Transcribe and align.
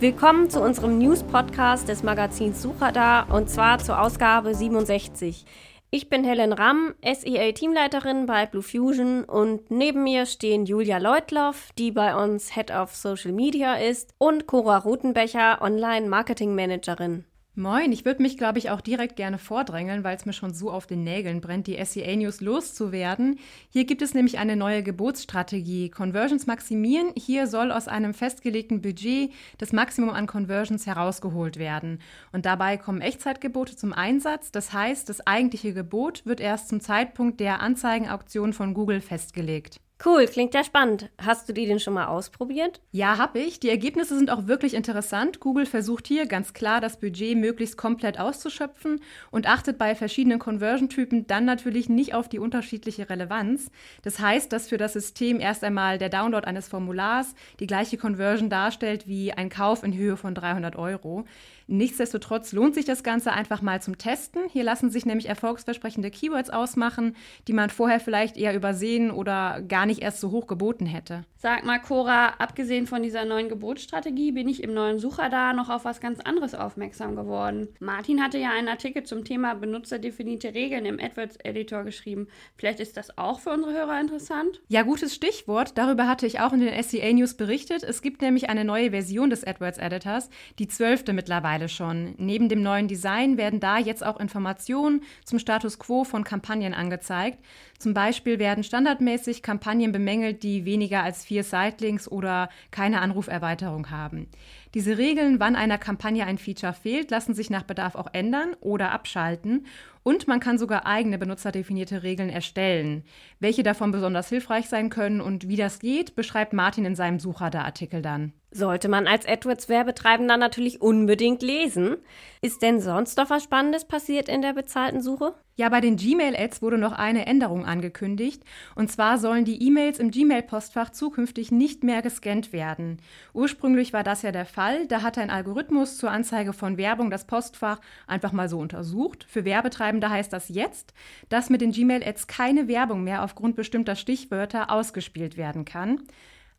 Willkommen 0.00 0.48
zu 0.48 0.62
unserem 0.62 0.96
News-Podcast 0.96 1.86
des 1.86 2.02
Magazins 2.02 2.62
Suchradar 2.62 3.30
und 3.34 3.50
zwar 3.50 3.80
zur 3.80 4.00
Ausgabe 4.00 4.54
67. 4.54 5.44
Ich 5.90 6.08
bin 6.08 6.24
Helen 6.24 6.54
Ramm, 6.54 6.94
SEA-Teamleiterin 7.02 8.24
bei 8.24 8.46
Blue 8.46 8.62
Fusion 8.62 9.24
und 9.24 9.70
neben 9.70 10.02
mir 10.02 10.24
stehen 10.24 10.64
Julia 10.64 10.96
Leutloff, 10.96 11.72
die 11.76 11.90
bei 11.92 12.16
uns 12.16 12.54
Head 12.54 12.70
of 12.70 12.96
Social 12.96 13.32
Media 13.32 13.74
ist, 13.74 14.14
und 14.16 14.46
Cora 14.46 14.78
Rutenbecher, 14.78 15.60
Online-Marketing-Managerin. 15.60 17.26
Moin, 17.56 17.90
ich 17.90 18.04
würde 18.04 18.22
mich, 18.22 18.38
glaube 18.38 18.60
ich, 18.60 18.70
auch 18.70 18.80
direkt 18.80 19.16
gerne 19.16 19.36
vordrängeln, 19.36 20.04
weil 20.04 20.16
es 20.16 20.24
mir 20.24 20.32
schon 20.32 20.54
so 20.54 20.70
auf 20.70 20.86
den 20.86 21.02
Nägeln 21.02 21.40
brennt, 21.40 21.66
die 21.66 21.84
SEA 21.84 22.14
News 22.14 22.40
loszuwerden. 22.40 23.40
Hier 23.70 23.84
gibt 23.86 24.02
es 24.02 24.14
nämlich 24.14 24.38
eine 24.38 24.54
neue 24.54 24.84
Gebotsstrategie. 24.84 25.90
Conversions 25.90 26.46
maximieren. 26.46 27.08
Hier 27.16 27.48
soll 27.48 27.72
aus 27.72 27.88
einem 27.88 28.14
festgelegten 28.14 28.80
Budget 28.80 29.32
das 29.58 29.72
Maximum 29.72 30.10
an 30.10 30.28
Conversions 30.28 30.86
herausgeholt 30.86 31.56
werden. 31.56 31.98
Und 32.30 32.46
dabei 32.46 32.76
kommen 32.76 33.00
Echtzeitgebote 33.00 33.74
zum 33.74 33.92
Einsatz. 33.92 34.52
Das 34.52 34.72
heißt, 34.72 35.08
das 35.08 35.26
eigentliche 35.26 35.74
Gebot 35.74 36.24
wird 36.24 36.38
erst 36.40 36.68
zum 36.68 36.80
Zeitpunkt 36.80 37.40
der 37.40 37.60
Anzeigenauktion 37.60 38.52
von 38.52 38.74
Google 38.74 39.00
festgelegt. 39.00 39.80
Cool, 40.02 40.24
klingt 40.26 40.54
ja 40.54 40.64
spannend. 40.64 41.10
Hast 41.20 41.46
du 41.46 41.52
die 41.52 41.66
denn 41.66 41.78
schon 41.78 41.92
mal 41.92 42.06
ausprobiert? 42.06 42.80
Ja, 42.90 43.18
habe 43.18 43.38
ich. 43.38 43.60
Die 43.60 43.68
Ergebnisse 43.68 44.16
sind 44.16 44.30
auch 44.30 44.46
wirklich 44.46 44.72
interessant. 44.72 45.40
Google 45.40 45.66
versucht 45.66 46.06
hier 46.06 46.24
ganz 46.24 46.54
klar, 46.54 46.80
das 46.80 46.98
Budget 46.98 47.36
möglichst 47.36 47.76
komplett 47.76 48.18
auszuschöpfen 48.18 49.02
und 49.30 49.46
achtet 49.46 49.76
bei 49.76 49.94
verschiedenen 49.94 50.38
Conversion-Typen 50.38 51.26
dann 51.26 51.44
natürlich 51.44 51.90
nicht 51.90 52.14
auf 52.14 52.30
die 52.30 52.38
unterschiedliche 52.38 53.10
Relevanz. 53.10 53.70
Das 54.00 54.18
heißt, 54.18 54.50
dass 54.54 54.68
für 54.68 54.78
das 54.78 54.94
System 54.94 55.38
erst 55.38 55.62
einmal 55.64 55.98
der 55.98 56.08
Download 56.08 56.46
eines 56.46 56.66
Formulars 56.66 57.34
die 57.58 57.66
gleiche 57.66 57.98
Conversion 57.98 58.48
darstellt 58.48 59.06
wie 59.06 59.32
ein 59.32 59.50
Kauf 59.50 59.82
in 59.82 59.94
Höhe 59.94 60.16
von 60.16 60.34
300 60.34 60.76
Euro. 60.76 61.26
Nichtsdestotrotz 61.66 62.50
lohnt 62.50 62.74
sich 62.74 62.84
das 62.84 63.04
Ganze 63.04 63.32
einfach 63.32 63.62
mal 63.62 63.80
zum 63.80 63.96
Testen. 63.96 64.42
Hier 64.50 64.64
lassen 64.64 64.90
sich 64.90 65.06
nämlich 65.06 65.28
erfolgsversprechende 65.28 66.10
Keywords 66.10 66.50
ausmachen, 66.50 67.14
die 67.46 67.52
man 67.52 67.70
vorher 67.70 68.00
vielleicht 68.00 68.36
eher 68.36 68.56
übersehen 68.56 69.12
oder 69.12 69.60
gar 69.60 69.86
nicht 69.86 69.89
erst 69.98 70.20
so 70.20 70.30
hoch 70.30 70.46
geboten 70.46 70.86
hätte. 70.86 71.24
Sag 71.36 71.64
mal, 71.64 71.80
Cora, 71.80 72.34
abgesehen 72.38 72.86
von 72.86 73.02
dieser 73.02 73.24
neuen 73.24 73.48
Gebotsstrategie 73.48 74.32
bin 74.32 74.48
ich 74.48 74.62
im 74.62 74.74
neuen 74.74 74.98
Sucher 74.98 75.28
da 75.28 75.52
noch 75.52 75.70
auf 75.70 75.84
was 75.84 76.00
ganz 76.00 76.20
anderes 76.20 76.54
aufmerksam 76.54 77.16
geworden. 77.16 77.68
Martin 77.80 78.22
hatte 78.22 78.38
ja 78.38 78.50
einen 78.50 78.68
Artikel 78.68 79.02
zum 79.02 79.24
Thema 79.24 79.54
benutzerdefinierte 79.54 80.54
Regeln 80.54 80.84
im 80.84 81.00
AdWords-Editor 81.00 81.84
geschrieben. 81.84 82.28
Vielleicht 82.56 82.78
ist 82.78 82.96
das 82.96 83.16
auch 83.18 83.40
für 83.40 83.50
unsere 83.50 83.72
Hörer 83.72 83.98
interessant? 84.00 84.60
Ja, 84.68 84.82
gutes 84.82 85.14
Stichwort. 85.14 85.78
Darüber 85.78 86.06
hatte 86.06 86.26
ich 86.26 86.40
auch 86.40 86.52
in 86.52 86.60
den 86.60 86.82
SEA 86.82 87.12
News 87.12 87.34
berichtet. 87.34 87.82
Es 87.82 88.02
gibt 88.02 88.20
nämlich 88.20 88.50
eine 88.50 88.64
neue 88.64 88.90
Version 88.90 89.30
des 89.30 89.46
AdWords-Editors, 89.46 90.28
die 90.58 90.68
zwölfte 90.68 91.12
mittlerweile 91.12 91.68
schon. 91.70 92.14
Neben 92.18 92.48
dem 92.50 92.62
neuen 92.62 92.86
Design 92.86 93.38
werden 93.38 93.60
da 93.60 93.78
jetzt 93.78 94.04
auch 94.04 94.20
Informationen 94.20 95.02
zum 95.24 95.38
Status 95.38 95.78
quo 95.78 96.04
von 96.04 96.22
Kampagnen 96.22 96.74
angezeigt. 96.74 97.38
Zum 97.78 97.94
Beispiel 97.94 98.38
werden 98.38 98.62
standardmäßig 98.62 99.42
Kampagnen 99.42 99.79
bemängelt, 99.88 100.42
die 100.42 100.64
weniger 100.64 101.02
als 101.02 101.24
vier 101.24 101.44
Sightlinks 101.44 102.06
oder 102.06 102.48
keine 102.70 103.00
Anruferweiterung 103.00 103.90
haben. 103.90 104.28
Diese 104.74 104.98
Regeln, 104.98 105.40
wann 105.40 105.56
einer 105.56 105.78
Kampagne 105.78 106.24
ein 106.26 106.38
Feature 106.38 106.72
fehlt, 106.72 107.10
lassen 107.10 107.34
sich 107.34 107.50
nach 107.50 107.64
Bedarf 107.64 107.96
auch 107.96 108.08
ändern 108.12 108.54
oder 108.60 108.92
abschalten. 108.92 109.66
Und 110.02 110.28
man 110.28 110.40
kann 110.40 110.58
sogar 110.58 110.86
eigene 110.86 111.18
benutzerdefinierte 111.18 112.02
Regeln 112.02 112.30
erstellen. 112.30 113.04
Welche 113.38 113.62
davon 113.62 113.90
besonders 113.90 114.28
hilfreich 114.28 114.68
sein 114.68 114.88
können 114.88 115.20
und 115.20 115.48
wie 115.48 115.56
das 115.56 115.78
geht, 115.78 116.14
beschreibt 116.14 116.52
Martin 116.52 116.86
in 116.86 116.94
seinem 116.94 117.20
Suchradar-Artikel 117.20 118.00
dann. 118.00 118.32
Sollte 118.52 118.88
man 118.88 119.06
als 119.06 119.26
AdWords-Werbetreibender 119.26 120.36
natürlich 120.36 120.80
unbedingt 120.80 121.42
lesen. 121.42 121.98
Ist 122.40 122.62
denn 122.62 122.80
sonst 122.80 123.18
noch 123.18 123.30
was 123.30 123.44
Spannendes 123.44 123.84
passiert 123.84 124.28
in 124.28 124.42
der 124.42 124.54
bezahlten 124.54 125.02
Suche? 125.02 125.34
Ja, 125.54 125.68
bei 125.68 125.80
den 125.80 125.96
Gmail-Ads 125.96 126.62
wurde 126.62 126.78
noch 126.78 126.92
eine 126.92 127.26
Änderung 127.26 127.66
angekündigt. 127.66 128.42
Und 128.74 128.90
zwar 128.90 129.18
sollen 129.18 129.44
die 129.44 129.62
E-Mails 129.62 129.98
im 129.98 130.10
Gmail-Postfach 130.10 130.90
zukünftig 130.90 131.52
nicht 131.52 131.84
mehr 131.84 132.00
gescannt 132.00 132.52
werden. 132.54 133.02
Ursprünglich 133.34 133.92
war 133.92 134.02
das 134.02 134.22
ja 134.22 134.32
der 134.32 134.46
Fall. 134.46 134.59
Da 134.88 135.02
hat 135.02 135.16
ein 135.16 135.30
Algorithmus 135.30 135.96
zur 135.96 136.10
Anzeige 136.10 136.52
von 136.52 136.76
Werbung 136.76 137.10
das 137.10 137.24
Postfach 137.24 137.80
einfach 138.06 138.32
mal 138.32 138.48
so 138.48 138.58
untersucht. 138.58 139.24
Für 139.26 139.46
Werbetreibende 139.46 140.10
heißt 140.10 140.32
das 140.32 140.50
jetzt, 140.50 140.92
dass 141.30 141.48
mit 141.48 141.62
den 141.62 141.72
Gmail-Ads 141.72 142.26
keine 142.26 142.68
Werbung 142.68 143.02
mehr 143.02 143.24
aufgrund 143.24 143.56
bestimmter 143.56 143.96
Stichwörter 143.96 144.70
ausgespielt 144.70 145.38
werden 145.38 145.64
kann. 145.64 146.02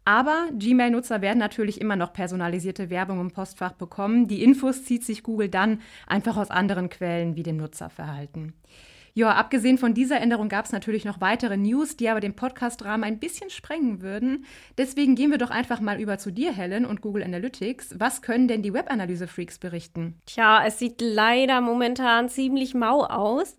Aber 0.03 0.47
Gmail-Nutzer 0.57 1.21
werden 1.21 1.37
natürlich 1.37 1.79
immer 1.79 1.95
noch 1.95 2.11
personalisierte 2.11 2.89
Werbung 2.89 3.21
im 3.21 3.29
Postfach 3.29 3.73
bekommen. 3.73 4.27
Die 4.27 4.43
Infos 4.43 4.83
zieht 4.83 5.05
sich 5.05 5.21
Google 5.21 5.49
dann 5.49 5.79
einfach 6.07 6.37
aus 6.37 6.49
anderen 6.49 6.89
Quellen 6.89 7.35
wie 7.35 7.43
dem 7.43 7.57
Nutzerverhalten. 7.57 8.53
Ja, 9.13 9.33
abgesehen 9.33 9.77
von 9.77 9.93
dieser 9.93 10.21
Änderung 10.21 10.47
gab 10.47 10.65
es 10.65 10.71
natürlich 10.71 11.03
noch 11.03 11.19
weitere 11.19 11.57
News, 11.57 11.97
die 11.97 12.09
aber 12.09 12.21
den 12.21 12.35
Podcast-Rahmen 12.35 13.03
ein 13.03 13.19
bisschen 13.19 13.49
sprengen 13.49 14.01
würden. 14.01 14.45
Deswegen 14.77 15.15
gehen 15.15 15.31
wir 15.31 15.37
doch 15.37 15.51
einfach 15.51 15.81
mal 15.81 15.99
über 15.99 16.17
zu 16.17 16.31
dir, 16.31 16.53
Helen, 16.53 16.85
und 16.85 17.01
Google 17.01 17.23
Analytics. 17.23 17.99
Was 17.99 18.21
können 18.21 18.47
denn 18.47 18.61
die 18.61 18.73
Webanalyse-Freaks 18.73 19.59
berichten? 19.59 20.15
Tja, 20.25 20.63
es 20.65 20.79
sieht 20.79 21.01
leider 21.01 21.59
momentan 21.59 22.29
ziemlich 22.29 22.73
mau 22.73 23.03
aus. 23.03 23.57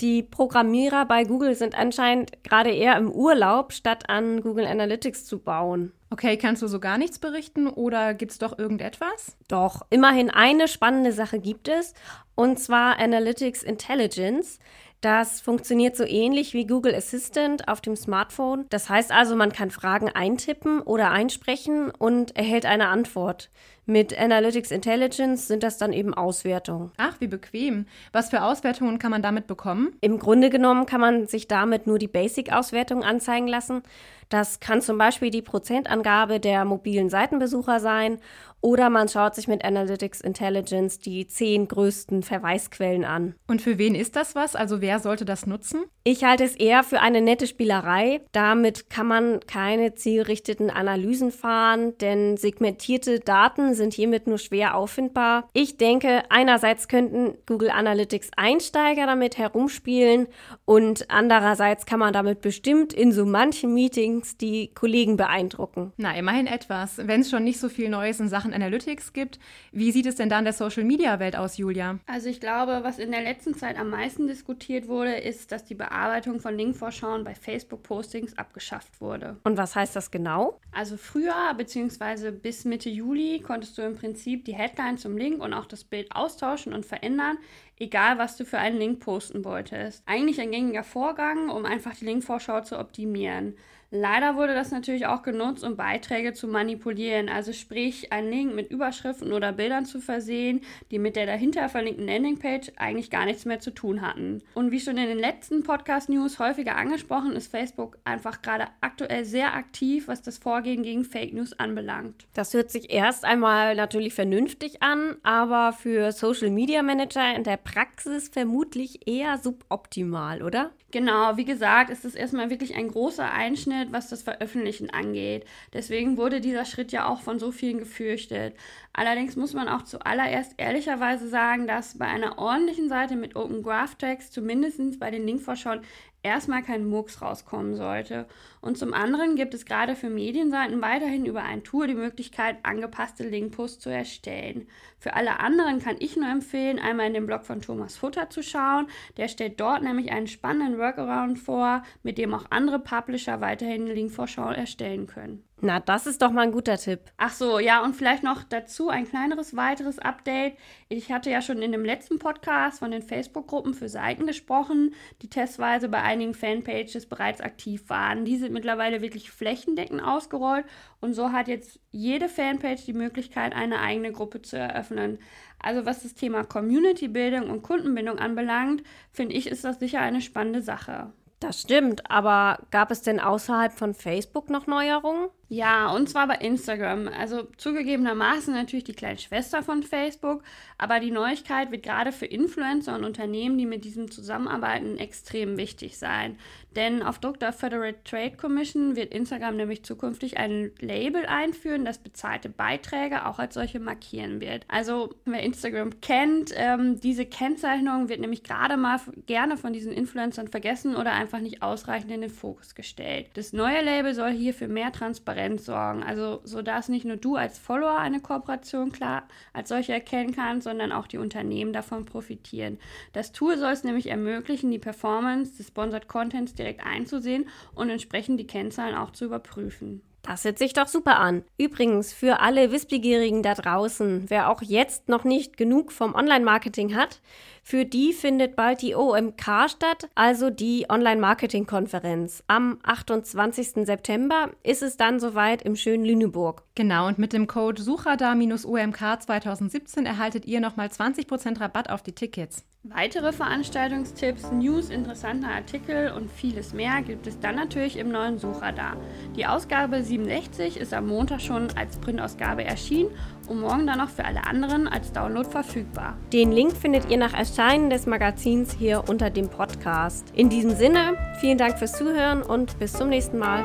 Die 0.00 0.22
Programmierer 0.22 1.06
bei 1.06 1.24
Google 1.24 1.56
sind 1.56 1.76
anscheinend 1.76 2.44
gerade 2.44 2.70
eher 2.70 2.96
im 2.96 3.10
Urlaub, 3.10 3.72
statt 3.72 4.08
an 4.08 4.42
Google 4.42 4.64
Analytics 4.64 5.24
zu 5.24 5.40
bauen. 5.40 5.92
Okay, 6.10 6.36
kannst 6.36 6.62
du 6.62 6.68
so 6.68 6.78
gar 6.78 6.98
nichts 6.98 7.18
berichten 7.18 7.66
oder 7.66 8.14
gibt 8.14 8.30
es 8.30 8.38
doch 8.38 8.58
irgendetwas? 8.58 9.36
Doch, 9.48 9.82
immerhin 9.90 10.30
eine 10.30 10.68
spannende 10.68 11.12
Sache 11.12 11.40
gibt 11.40 11.66
es, 11.66 11.94
und 12.36 12.60
zwar 12.60 13.00
Analytics 13.00 13.64
Intelligence. 13.64 14.60
Das 15.00 15.40
funktioniert 15.40 15.96
so 15.96 16.04
ähnlich 16.04 16.54
wie 16.54 16.66
Google 16.66 16.92
Assistant 16.92 17.68
auf 17.68 17.80
dem 17.80 17.94
Smartphone. 17.94 18.66
Das 18.68 18.88
heißt 18.88 19.12
also, 19.12 19.36
man 19.36 19.52
kann 19.52 19.70
Fragen 19.70 20.08
eintippen 20.08 20.80
oder 20.80 21.10
einsprechen 21.12 21.90
und 21.90 22.36
erhält 22.36 22.66
eine 22.66 22.88
Antwort. 22.88 23.48
Mit 23.86 24.18
Analytics 24.18 24.70
Intelligence 24.72 25.46
sind 25.46 25.62
das 25.62 25.78
dann 25.78 25.92
eben 25.92 26.12
Auswertungen. 26.12 26.90
Ach, 26.96 27.14
wie 27.20 27.28
bequem. 27.28 27.86
Was 28.12 28.28
für 28.28 28.42
Auswertungen 28.42 28.98
kann 28.98 29.12
man 29.12 29.22
damit 29.22 29.46
bekommen? 29.46 29.94
Im 30.00 30.18
Grunde 30.18 30.50
genommen 30.50 30.84
kann 30.84 31.00
man 31.00 31.26
sich 31.26 31.48
damit 31.48 31.86
nur 31.86 31.98
die 31.98 32.08
Basic-Auswertung 32.08 33.04
anzeigen 33.04 33.46
lassen. 33.46 33.82
Das 34.28 34.60
kann 34.60 34.82
zum 34.82 34.98
Beispiel 34.98 35.30
die 35.30 35.42
Prozentangabe 35.42 36.40
der 36.40 36.64
mobilen 36.64 37.08
Seitenbesucher 37.08 37.80
sein 37.80 38.18
oder 38.60 38.90
man 38.90 39.08
schaut 39.08 39.34
sich 39.36 39.46
mit 39.46 39.64
Analytics 39.64 40.20
Intelligence 40.20 40.98
die 40.98 41.28
zehn 41.28 41.68
größten 41.68 42.24
Verweisquellen 42.24 43.04
an. 43.04 43.34
Und 43.46 43.62
für 43.62 43.78
wen 43.78 43.94
ist 43.94 44.16
das 44.16 44.34
was? 44.34 44.56
Also 44.56 44.80
wer 44.80 44.98
sollte 44.98 45.24
das 45.24 45.46
nutzen? 45.46 45.84
Ich 46.02 46.24
halte 46.24 46.42
es 46.42 46.56
eher 46.56 46.82
für 46.82 47.00
eine 47.00 47.20
nette 47.20 47.46
Spielerei. 47.46 48.20
Damit 48.32 48.90
kann 48.90 49.06
man 49.06 49.40
keine 49.46 49.94
zielrichteten 49.94 50.70
Analysen 50.70 51.30
fahren, 51.30 51.96
denn 51.98 52.36
segmentierte 52.36 53.20
Daten 53.20 53.74
sind 53.74 53.94
hiermit 53.94 54.26
nur 54.26 54.38
schwer 54.38 54.74
auffindbar. 54.74 55.48
Ich 55.52 55.76
denke, 55.76 56.22
einerseits 56.30 56.88
könnten 56.88 57.34
Google 57.46 57.70
Analytics 57.70 58.30
Einsteiger 58.36 59.06
damit 59.06 59.38
herumspielen 59.38 60.26
und 60.64 61.10
andererseits 61.10 61.86
kann 61.86 62.00
man 62.00 62.12
damit 62.12 62.40
bestimmt 62.40 62.92
in 62.92 63.12
so 63.12 63.24
manchen 63.24 63.72
Meetings 63.72 64.17
die 64.36 64.70
Kollegen 64.74 65.16
beeindrucken. 65.16 65.92
Na, 65.96 66.16
immerhin 66.16 66.46
etwas. 66.46 66.98
Wenn 66.98 67.22
es 67.22 67.30
schon 67.30 67.44
nicht 67.44 67.60
so 67.60 67.68
viel 67.68 67.88
Neues 67.88 68.20
in 68.20 68.28
Sachen 68.28 68.52
Analytics 68.52 69.12
gibt. 69.12 69.38
Wie 69.72 69.92
sieht 69.92 70.06
es 70.06 70.16
denn 70.16 70.28
da 70.28 70.38
in 70.38 70.44
der 70.44 70.52
Social-Media-Welt 70.52 71.36
aus, 71.36 71.56
Julia? 71.56 71.98
Also 72.06 72.28
ich 72.28 72.40
glaube, 72.40 72.80
was 72.82 72.98
in 72.98 73.10
der 73.10 73.22
letzten 73.22 73.54
Zeit 73.54 73.78
am 73.78 73.90
meisten 73.90 74.26
diskutiert 74.26 74.88
wurde, 74.88 75.14
ist, 75.14 75.52
dass 75.52 75.64
die 75.64 75.74
Bearbeitung 75.74 76.40
von 76.40 76.56
Linkvorschauen 76.56 77.24
bei 77.24 77.34
Facebook-Postings 77.34 78.36
abgeschafft 78.36 79.00
wurde. 79.00 79.36
Und 79.44 79.56
was 79.56 79.74
heißt 79.76 79.94
das 79.96 80.10
genau? 80.10 80.58
Also 80.72 80.96
früher, 80.96 81.54
beziehungsweise 81.56 82.32
bis 82.32 82.64
Mitte 82.64 82.90
Juli, 82.90 83.40
konntest 83.40 83.78
du 83.78 83.82
im 83.82 83.96
Prinzip 83.96 84.44
die 84.44 84.54
Headline 84.54 84.98
zum 84.98 85.16
Link 85.16 85.42
und 85.42 85.52
auch 85.54 85.66
das 85.66 85.84
Bild 85.84 86.08
austauschen 86.12 86.72
und 86.72 86.84
verändern, 86.84 87.38
egal 87.78 88.18
was 88.18 88.36
du 88.36 88.44
für 88.44 88.58
einen 88.58 88.78
Link 88.78 89.00
posten 89.00 89.44
wolltest. 89.44 90.02
Eigentlich 90.06 90.40
ein 90.40 90.50
gängiger 90.50 90.84
Vorgang, 90.84 91.48
um 91.48 91.64
einfach 91.64 91.94
die 91.94 92.04
Linkvorschau 92.04 92.60
zu 92.62 92.78
optimieren. 92.78 93.54
Leider 93.90 94.36
wurde 94.36 94.54
das 94.54 94.70
natürlich 94.70 95.06
auch 95.06 95.22
genutzt, 95.22 95.64
um 95.64 95.76
Beiträge 95.76 96.34
zu 96.34 96.46
manipulieren, 96.46 97.30
also 97.30 97.54
sprich 97.54 98.12
einen 98.12 98.30
Link 98.30 98.54
mit 98.54 98.70
Überschriften 98.70 99.32
oder 99.32 99.52
Bildern 99.52 99.86
zu 99.86 99.98
versehen, 99.98 100.60
die 100.90 100.98
mit 100.98 101.16
der 101.16 101.24
dahinter 101.24 101.70
verlinkten 101.70 102.06
Landingpage 102.06 102.72
eigentlich 102.76 103.08
gar 103.08 103.24
nichts 103.24 103.46
mehr 103.46 103.60
zu 103.60 103.70
tun 103.70 104.02
hatten. 104.02 104.42
Und 104.52 104.72
wie 104.72 104.80
schon 104.80 104.98
in 104.98 105.08
den 105.08 105.18
letzten 105.18 105.62
Podcast-News 105.62 106.38
häufiger 106.38 106.76
angesprochen, 106.76 107.32
ist 107.32 107.50
Facebook 107.50 107.96
einfach 108.04 108.42
gerade 108.42 108.66
aktuell 108.82 109.24
sehr 109.24 109.54
aktiv, 109.54 110.06
was 110.06 110.20
das 110.20 110.36
Vorgehen 110.36 110.82
gegen 110.82 111.04
Fake 111.04 111.32
News 111.32 111.58
anbelangt. 111.58 112.26
Das 112.34 112.52
hört 112.52 112.70
sich 112.70 112.92
erst 112.92 113.24
einmal 113.24 113.74
natürlich 113.74 114.12
vernünftig 114.12 114.82
an, 114.82 115.16
aber 115.22 115.72
für 115.72 116.12
Social 116.12 116.50
Media 116.50 116.82
Manager 116.82 117.34
in 117.34 117.42
der 117.42 117.56
Praxis 117.72 118.30
vermutlich 118.30 119.06
eher 119.06 119.36
suboptimal, 119.36 120.42
oder? 120.42 120.70
Genau, 120.90 121.36
wie 121.36 121.44
gesagt, 121.44 121.90
ist 121.90 122.06
es 122.06 122.14
erstmal 122.14 122.48
wirklich 122.48 122.74
ein 122.76 122.88
großer 122.88 123.30
Einschnitt, 123.30 123.92
was 123.92 124.08
das 124.08 124.22
Veröffentlichen 124.22 124.88
angeht. 124.88 125.44
Deswegen 125.74 126.16
wurde 126.16 126.40
dieser 126.40 126.64
Schritt 126.64 126.92
ja 126.92 127.06
auch 127.06 127.20
von 127.20 127.38
so 127.38 127.52
vielen 127.52 127.78
gefürchtet. 127.78 128.54
Allerdings 128.94 129.36
muss 129.36 129.52
man 129.52 129.68
auch 129.68 129.82
zuallererst 129.82 130.54
ehrlicherweise 130.56 131.28
sagen, 131.28 131.66
dass 131.66 131.98
bei 131.98 132.06
einer 132.06 132.38
ordentlichen 132.38 132.88
Seite 132.88 133.16
mit 133.16 133.36
Open 133.36 133.62
Graph 133.62 133.96
Text 133.96 134.32
zumindest 134.32 134.98
bei 134.98 135.10
den 135.10 135.26
Linkvorschauen 135.26 135.82
erstmal 136.22 136.62
kein 136.62 136.88
Murks 136.88 137.22
rauskommen 137.22 137.74
sollte. 137.76 138.26
Und 138.60 138.76
zum 138.76 138.92
anderen 138.92 139.36
gibt 139.36 139.54
es 139.54 139.64
gerade 139.64 139.94
für 139.94 140.10
Medienseiten 140.10 140.82
weiterhin 140.82 141.26
über 141.26 141.42
ein 141.42 141.64
Tool 141.64 141.86
die 141.86 141.94
Möglichkeit, 141.94 142.58
angepasste 142.64 143.26
Linkposts 143.28 143.80
zu 143.80 143.90
erstellen. 143.90 144.68
Für 144.98 145.14
alle 145.14 145.40
anderen 145.40 145.78
kann 145.78 145.96
ich 145.98 146.16
nur 146.16 146.28
empfehlen, 146.28 146.78
einmal 146.78 147.06
in 147.06 147.14
den 147.14 147.26
Blog 147.26 147.44
von 147.44 147.62
Thomas 147.62 147.96
Futter 147.96 148.30
zu 148.30 148.42
schauen. 148.42 148.88
Der 149.16 149.28
stellt 149.28 149.60
dort 149.60 149.82
nämlich 149.82 150.10
einen 150.10 150.26
spannenden 150.26 150.78
Workaround 150.78 151.38
vor, 151.38 151.82
mit 152.02 152.18
dem 152.18 152.34
auch 152.34 152.46
andere 152.50 152.80
Publisher 152.80 153.40
weiterhin 153.40 153.86
Linkvorschau 153.86 154.50
erstellen 154.50 155.06
können. 155.06 155.47
Na, 155.60 155.80
das 155.80 156.06
ist 156.06 156.22
doch 156.22 156.30
mal 156.30 156.42
ein 156.42 156.52
guter 156.52 156.76
Tipp. 156.76 157.00
Ach 157.16 157.32
so, 157.32 157.58
ja, 157.58 157.82
und 157.82 157.96
vielleicht 157.96 158.22
noch 158.22 158.44
dazu 158.44 158.90
ein 158.90 159.08
kleineres 159.08 159.56
weiteres 159.56 159.98
Update. 159.98 160.56
Ich 160.88 161.10
hatte 161.10 161.30
ja 161.30 161.42
schon 161.42 161.62
in 161.62 161.72
dem 161.72 161.84
letzten 161.84 162.20
Podcast 162.20 162.78
von 162.78 162.92
den 162.92 163.02
Facebook-Gruppen 163.02 163.74
für 163.74 163.88
Seiten 163.88 164.26
gesprochen, 164.26 164.94
die 165.20 165.28
testweise 165.28 165.88
bei 165.88 166.00
einigen 166.00 166.34
Fanpages 166.34 167.06
bereits 167.06 167.40
aktiv 167.40 167.88
waren. 167.88 168.24
Die 168.24 168.36
sind 168.36 168.52
mittlerweile 168.52 169.02
wirklich 169.02 169.32
flächendeckend 169.32 170.00
ausgerollt 170.00 170.64
und 171.00 171.14
so 171.14 171.32
hat 171.32 171.48
jetzt 171.48 171.80
jede 171.90 172.28
Fanpage 172.28 172.84
die 172.84 172.92
Möglichkeit, 172.92 173.52
eine 173.52 173.80
eigene 173.80 174.12
Gruppe 174.12 174.42
zu 174.42 174.56
eröffnen. 174.56 175.18
Also 175.58 175.84
was 175.84 176.04
das 176.04 176.14
Thema 176.14 176.44
Community-Bildung 176.44 177.50
und 177.50 177.62
Kundenbindung 177.62 178.20
anbelangt, 178.20 178.84
finde 179.10 179.34
ich, 179.34 179.48
ist 179.48 179.64
das 179.64 179.80
sicher 179.80 179.98
eine 179.98 180.20
spannende 180.20 180.62
Sache. 180.62 181.12
Das 181.40 181.60
stimmt, 181.60 182.08
aber 182.10 182.60
gab 182.70 182.92
es 182.92 183.02
denn 183.02 183.18
außerhalb 183.18 183.72
von 183.72 183.94
Facebook 183.94 184.50
noch 184.50 184.68
Neuerungen? 184.68 185.28
Ja, 185.50 185.90
und 185.90 186.10
zwar 186.10 186.26
bei 186.26 186.34
Instagram. 186.34 187.08
Also 187.08 187.44
zugegebenermaßen 187.56 188.52
natürlich 188.52 188.84
die 188.84 188.92
kleine 188.92 189.18
Schwester 189.18 189.62
von 189.62 189.82
Facebook, 189.82 190.42
aber 190.76 191.00
die 191.00 191.10
Neuigkeit 191.10 191.70
wird 191.70 191.82
gerade 191.82 192.12
für 192.12 192.26
Influencer 192.26 192.94
und 192.94 193.04
Unternehmen, 193.04 193.56
die 193.56 193.64
mit 193.64 193.84
diesem 193.84 194.10
zusammenarbeiten, 194.10 194.98
extrem 194.98 195.56
wichtig 195.56 195.96
sein. 195.96 196.36
Denn 196.76 197.02
auf 197.02 197.18
Druck 197.18 197.40
der 197.40 197.54
Federal 197.54 197.94
Trade 198.04 198.36
Commission 198.36 198.94
wird 198.94 199.12
Instagram 199.12 199.56
nämlich 199.56 199.84
zukünftig 199.84 200.36
ein 200.36 200.70
Label 200.80 201.24
einführen, 201.24 201.86
das 201.86 201.96
bezahlte 201.96 202.50
Beiträge 202.50 203.24
auch 203.24 203.38
als 203.38 203.54
solche 203.54 203.80
markieren 203.80 204.42
wird. 204.42 204.66
Also 204.68 205.14
wer 205.24 205.42
Instagram 205.42 206.00
kennt, 206.02 206.52
ähm, 206.54 207.00
diese 207.00 207.24
Kennzeichnung 207.24 208.10
wird 208.10 208.20
nämlich 208.20 208.44
gerade 208.44 208.76
mal 208.76 209.00
gerne 209.24 209.56
von 209.56 209.72
diesen 209.72 209.92
Influencern 209.92 210.48
vergessen 210.48 210.94
oder 210.94 211.12
einfach 211.12 211.40
nicht 211.40 211.62
ausreichend 211.62 212.12
in 212.12 212.20
den 212.20 212.30
Fokus 212.30 212.74
gestellt. 212.74 213.30
Das 213.32 213.54
neue 213.54 213.82
Label 213.82 214.12
soll 214.12 214.32
hier 214.32 214.52
für 214.52 214.68
mehr 214.68 214.92
Transparenz 214.92 215.37
Transparenz 215.38 215.64
sorgen. 215.64 216.02
Also, 216.02 216.40
sodass 216.44 216.88
nicht 216.88 217.04
nur 217.04 217.16
du 217.16 217.36
als 217.36 217.58
Follower 217.58 217.98
eine 217.98 218.20
Kooperation 218.20 218.92
klar 218.92 219.28
als 219.52 219.68
solche 219.68 219.92
erkennen 219.92 220.34
kannst, 220.34 220.64
sondern 220.64 220.92
auch 220.92 221.06
die 221.06 221.18
Unternehmen 221.18 221.72
davon 221.72 222.04
profitieren. 222.04 222.78
Das 223.12 223.32
Tool 223.32 223.56
soll 223.56 223.72
es 223.72 223.84
nämlich 223.84 224.08
ermöglichen, 224.08 224.70
die 224.70 224.78
Performance 224.78 225.56
des 225.56 225.68
Sponsored 225.68 226.08
Contents 226.08 226.54
direkt 226.54 226.84
einzusehen 226.84 227.48
und 227.74 227.90
entsprechend 227.90 228.40
die 228.40 228.46
Kennzahlen 228.46 228.96
auch 228.96 229.12
zu 229.12 229.26
überprüfen. 229.26 230.02
Das 230.28 230.44
hört 230.44 230.58
sich 230.58 230.74
doch 230.74 230.88
super 230.88 231.18
an. 231.18 231.42
Übrigens, 231.56 232.12
für 232.12 232.40
alle 232.40 232.70
Wissbegierigen 232.70 233.42
da 233.42 233.54
draußen, 233.54 234.26
wer 234.28 234.50
auch 234.50 234.60
jetzt 234.60 235.08
noch 235.08 235.24
nicht 235.24 235.56
genug 235.56 235.90
vom 235.90 236.14
Online-Marketing 236.14 236.94
hat, 236.94 237.22
für 237.62 237.86
die 237.86 238.12
findet 238.12 238.54
bald 238.54 238.82
die 238.82 238.94
OMK 238.94 239.70
statt, 239.70 240.08
also 240.14 240.50
die 240.50 240.86
Online-Marketing-Konferenz. 240.90 242.44
Am 242.46 242.78
28. 242.82 243.86
September 243.86 244.50
ist 244.62 244.82
es 244.82 244.98
dann 244.98 245.18
soweit 245.18 245.62
im 245.62 245.76
schönen 245.76 246.04
Lüneburg. 246.04 246.62
Genau, 246.74 247.08
und 247.08 247.18
mit 247.18 247.32
dem 247.32 247.46
Code 247.46 247.82
SUCHADA-OMK 247.82 249.22
2017 249.22 250.04
erhaltet 250.04 250.44
ihr 250.44 250.60
nochmal 250.60 250.88
20% 250.88 251.58
Rabatt 251.60 251.88
auf 251.88 252.02
die 252.02 252.12
Tickets. 252.12 252.64
Weitere 252.84 253.32
Veranstaltungstipps, 253.32 254.52
News, 254.52 254.88
interessante 254.88 255.48
Artikel 255.48 256.12
und 256.12 256.30
vieles 256.30 256.72
mehr 256.72 257.02
gibt 257.02 257.26
es 257.26 257.38
dann 257.38 257.56
natürlich 257.56 257.98
im 257.98 258.08
neuen 258.10 258.38
Suchradar. 258.38 258.96
Die 259.36 259.44
Ausgabe 259.44 260.04
67 260.24 260.76
ist 260.78 260.92
am 260.92 261.06
Montag 261.06 261.40
schon 261.40 261.68
als 261.76 261.96
Printausgabe 261.98 262.64
erschienen 262.64 263.10
und 263.46 263.60
morgen 263.60 263.86
dann 263.86 263.98
noch 263.98 264.08
für 264.08 264.24
alle 264.24 264.44
anderen 264.44 264.88
als 264.88 265.12
Download 265.12 265.48
verfügbar. 265.48 266.16
Den 266.32 266.52
Link 266.52 266.76
findet 266.76 267.10
ihr 267.10 267.18
nach 267.18 267.34
Erscheinen 267.34 267.90
des 267.90 268.06
Magazins 268.06 268.72
hier 268.72 269.04
unter 269.08 269.30
dem 269.30 269.48
Podcast. 269.48 270.26
In 270.34 270.48
diesem 270.48 270.74
Sinne, 270.74 271.14
vielen 271.40 271.58
Dank 271.58 271.78
fürs 271.78 271.92
Zuhören 271.92 272.42
und 272.42 272.78
bis 272.78 272.92
zum 272.92 273.08
nächsten 273.08 273.38
Mal. 273.38 273.64